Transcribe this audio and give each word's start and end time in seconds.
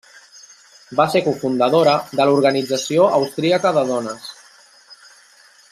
Va 0.99 1.05
ser 1.15 1.21
cofundadora 1.27 1.93
de 2.21 2.27
l'Organització 2.29 3.05
Austríaca 3.19 3.73
de 3.79 3.85
Dones. 3.91 4.31